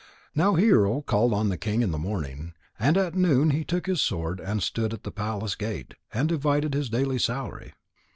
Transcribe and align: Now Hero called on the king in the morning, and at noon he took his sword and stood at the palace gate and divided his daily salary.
Now 0.33 0.55
Hero 0.55 1.03
called 1.03 1.31
on 1.31 1.49
the 1.49 1.59
king 1.59 1.83
in 1.83 1.91
the 1.91 1.99
morning, 1.99 2.55
and 2.79 2.97
at 2.97 3.13
noon 3.13 3.51
he 3.51 3.63
took 3.63 3.85
his 3.85 4.01
sword 4.01 4.39
and 4.39 4.63
stood 4.63 4.95
at 4.95 5.03
the 5.03 5.11
palace 5.11 5.53
gate 5.53 5.93
and 6.11 6.27
divided 6.27 6.73
his 6.73 6.89
daily 6.89 7.19
salary. 7.19 7.73